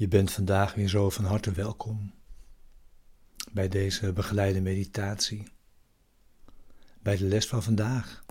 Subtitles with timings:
[0.00, 2.14] Je bent vandaag weer zo van harte welkom
[3.52, 5.48] bij deze begeleide meditatie,
[7.02, 8.24] bij de les van vandaag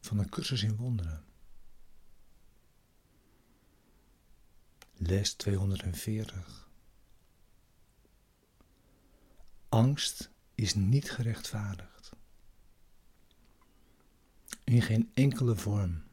[0.00, 1.24] van een cursus in wonderen.
[4.94, 6.68] Les 240.
[9.68, 12.12] Angst is niet gerechtvaardigd.
[14.64, 16.09] In geen enkele vorm.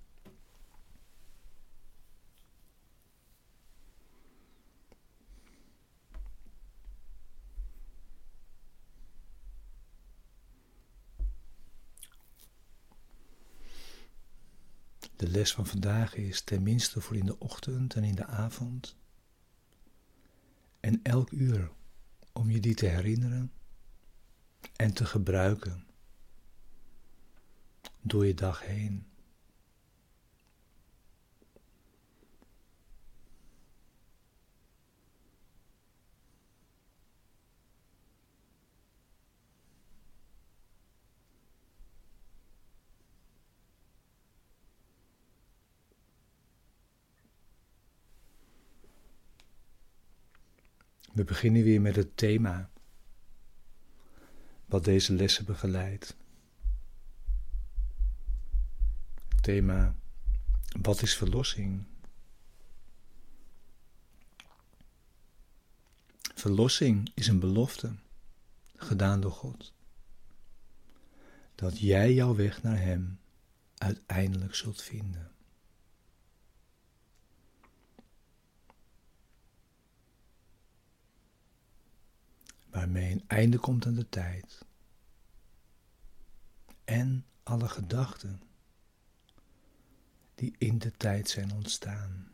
[15.18, 18.96] De les van vandaag is tenminste voor in de ochtend en in de avond.
[20.80, 21.72] En elk uur
[22.32, 23.52] om je die te herinneren
[24.76, 25.86] en te gebruiken
[28.02, 29.06] door je dag heen.
[51.18, 52.70] We beginnen weer met het thema
[54.66, 56.18] wat deze lessen begeleidt.
[59.28, 59.96] Het thema
[60.82, 61.84] wat is verlossing?
[66.36, 67.96] Verlossing is een belofte
[68.76, 69.74] gedaan door God.
[71.56, 73.20] Dat jij jouw weg naar Hem
[73.78, 75.32] uiteindelijk zult vinden.
[82.78, 84.66] Waarmee een einde komt aan de tijd.
[86.84, 88.42] En alle gedachten
[90.36, 92.32] die in de tijd zijn ontstaan.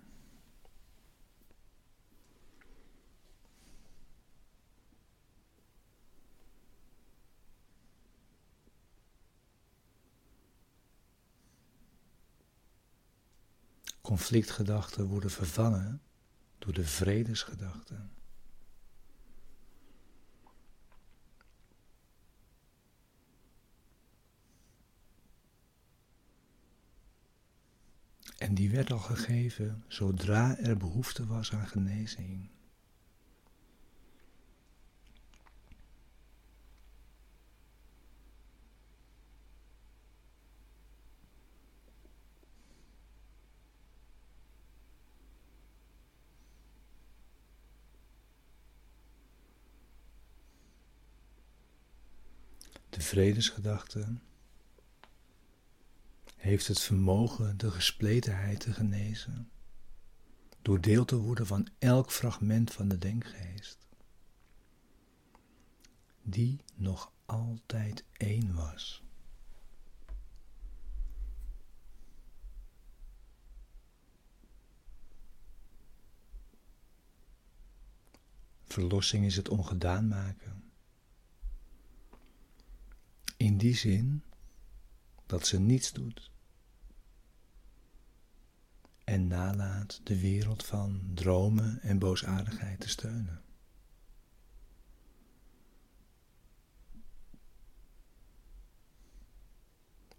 [14.01, 16.01] Conflictgedachten worden vervangen
[16.59, 18.11] door de vredesgedachten.
[28.43, 32.49] En die werd al gegeven zodra er behoefte was aan genezing.
[52.89, 53.01] De
[56.43, 59.51] heeft het vermogen de gespletenheid te genezen,
[60.61, 63.87] door deel te worden van elk fragment van de denkgeest,
[66.21, 69.03] die nog altijd één was.
[78.63, 80.71] Verlossing is het ongedaan maken.
[83.37, 84.23] In die zin
[85.25, 86.31] dat ze niets doet
[89.13, 93.41] en nalaat de wereld van dromen en boosaardigheid te steunen.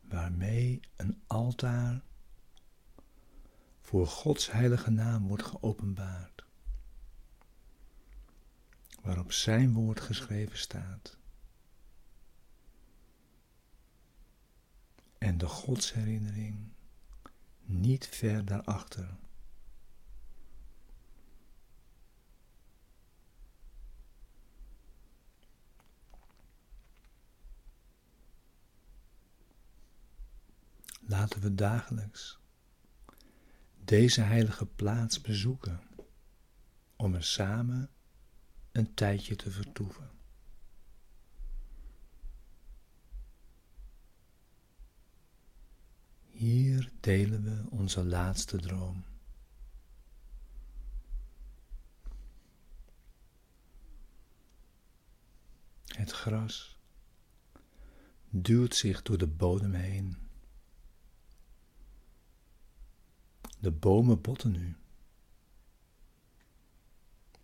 [0.00, 2.02] Waarmee een altaar
[3.80, 6.44] voor Gods heilige naam wordt geopenbaard,
[9.02, 11.16] waarop Zijn woord geschreven staat.
[15.18, 16.73] En de Godsherinnering
[17.64, 19.16] niet ver daarachter.
[31.06, 32.38] Laten we dagelijks
[33.84, 35.80] deze heilige plaats bezoeken
[36.96, 37.90] om er samen
[38.72, 40.13] een tijdje te vertoeven.
[46.44, 49.04] Hier delen we onze laatste droom.
[55.86, 56.78] Het gras
[58.30, 60.16] duwt zich door de bodem heen.
[63.58, 64.76] De bomen botten nu.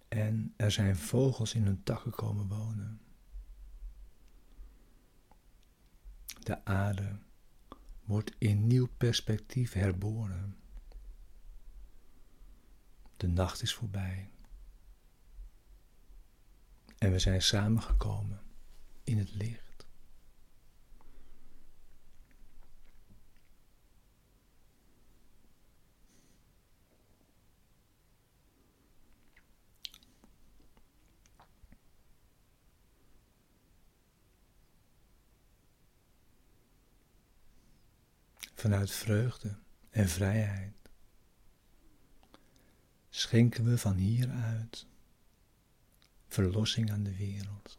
[0.08, 3.00] En er zijn vogels in hun takken komen wonen.
[6.42, 7.18] De aarde
[8.10, 10.56] wordt in nieuw perspectief herboren.
[13.16, 14.30] De nacht is voorbij.
[16.98, 18.40] En we zijn samengekomen
[19.04, 19.69] in het licht.
[38.60, 39.58] Vanuit vreugde
[39.90, 40.76] en vrijheid
[43.10, 44.86] schenken we van hieruit
[46.28, 47.78] verlossing aan de wereld.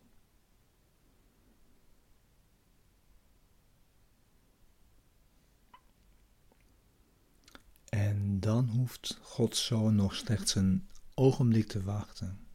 [7.90, 12.48] En dan hoeft Gods Zoon nog slechts een ogenblik te wachten,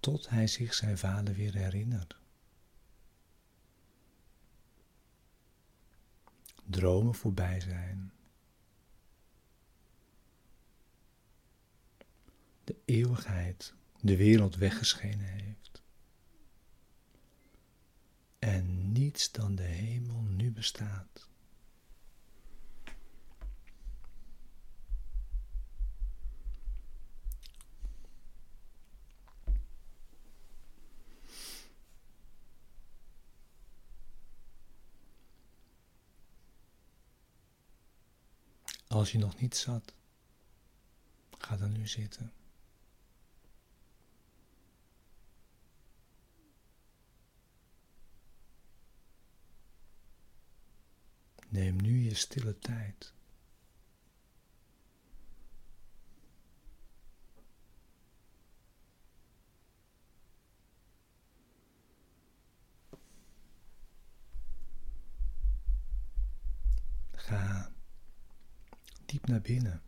[0.00, 2.24] tot hij zich zijn vader weer herinnert.
[6.66, 8.12] Dromen voorbij zijn.
[12.64, 15.82] De eeuwigheid de wereld weggeschenen heeft.
[18.38, 21.28] En niets dan de hemel nu bestaat.
[38.96, 39.94] Als je nog niet zat,
[41.38, 42.32] ga dan nu zitten.
[51.48, 53.12] Neem nu je stille tijd.
[67.12, 67.74] Ga
[69.06, 69.82] diep naar binnen.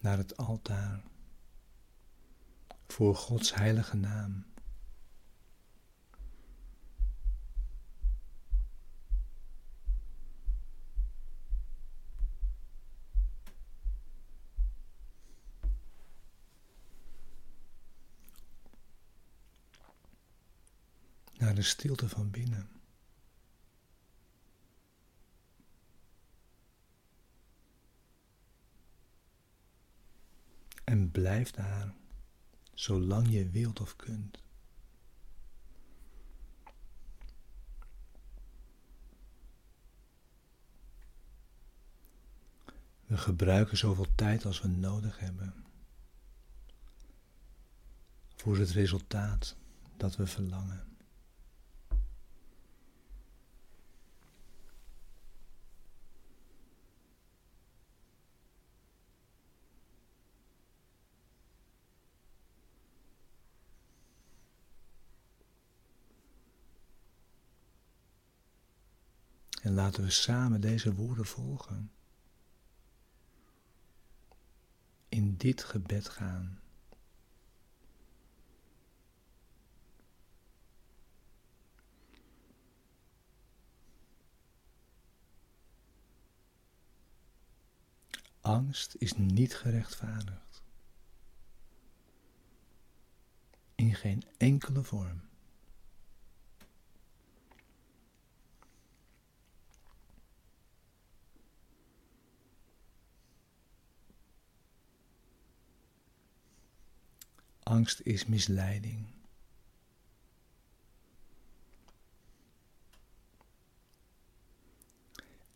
[0.00, 1.02] Naar het altaar
[2.86, 4.51] voor Gods heilige naam.
[21.52, 22.68] Naar de stilte van binnen.
[30.84, 31.94] En blijf daar
[32.74, 34.42] zolang je wilt of kunt.
[43.06, 45.64] We gebruiken zoveel tijd als we nodig hebben
[48.36, 49.56] voor het resultaat
[49.96, 50.91] dat we verlangen.
[69.62, 71.92] En laten we samen deze woorden volgen.
[75.08, 76.60] In dit gebed gaan.
[88.40, 90.62] Angst is niet gerechtvaardigd.
[93.74, 95.31] In geen enkele vorm.
[107.72, 109.06] Angst is misleiding.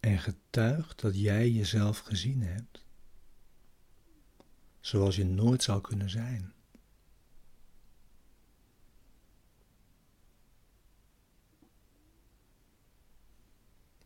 [0.00, 2.84] En getuigt dat jij jezelf gezien hebt,
[4.80, 6.52] zoals je nooit zou kunnen zijn.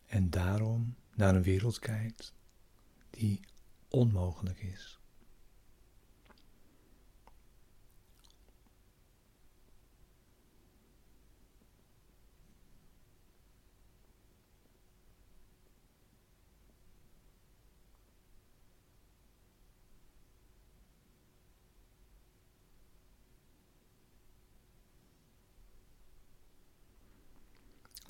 [0.06, 2.34] En daarom naar een wereld kijkt
[3.10, 3.40] die
[3.88, 4.99] onmogelijk is.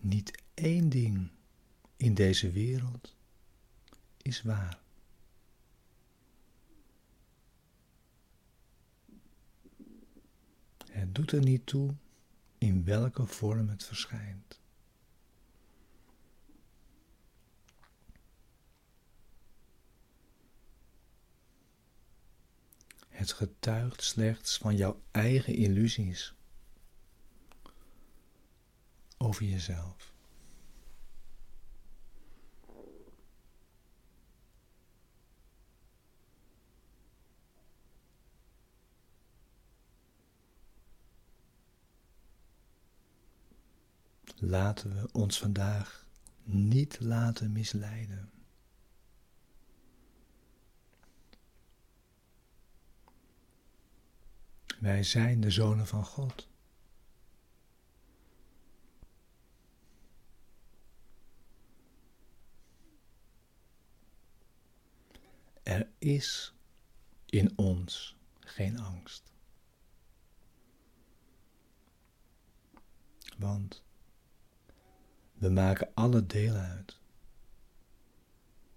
[0.00, 1.30] Niet één ding
[1.96, 3.14] in deze wereld
[4.16, 4.80] is waar.
[10.90, 11.94] Het doet er niet toe
[12.58, 14.60] in welke vorm het verschijnt.
[23.08, 26.34] Het getuigt slechts van jouw eigen illusies
[29.22, 30.12] over jezelf.
[44.36, 46.06] Laten we ons vandaag
[46.42, 48.30] niet laten misleiden.
[54.78, 56.49] Wij zijn de zonen van God.
[65.70, 66.54] Er is
[67.26, 69.32] in ons geen angst.
[73.38, 73.82] Want
[75.32, 76.98] we maken alle deel uit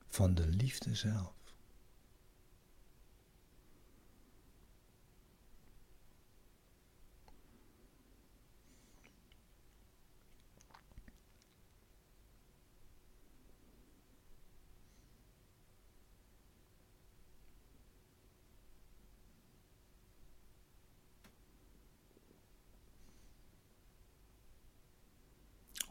[0.08, 1.43] van de liefde zelf.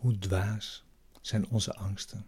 [0.02, 0.84] Hoe dwaas
[1.20, 2.26] zijn onze angsten?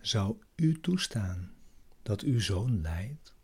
[0.00, 1.54] Zou u toestaan
[2.02, 3.34] dat uw zoon lijdt?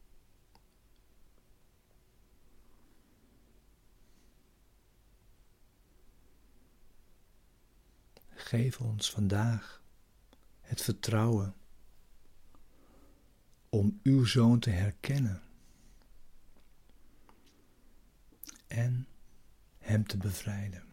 [8.28, 9.83] Geef ons vandaag
[10.61, 11.55] het vertrouwen
[13.69, 15.46] om uw zoon te herkennen
[18.76, 19.06] en
[19.78, 20.85] Hem te bevrijden.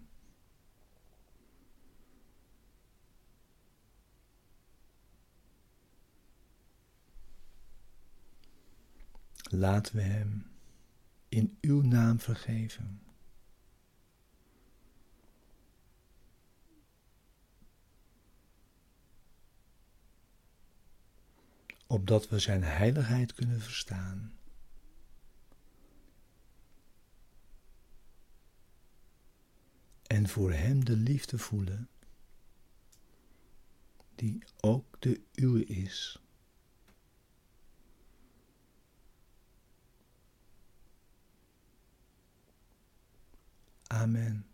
[9.50, 10.52] Laten we Hem
[11.30, 13.02] in Uw naam vergeven.
[21.88, 24.34] Opdat we Zijn heiligheid kunnen verstaan.
[30.14, 31.90] En voor Hem de liefde voelen,
[34.16, 36.22] die ook de uwe is.
[43.88, 44.53] Amen.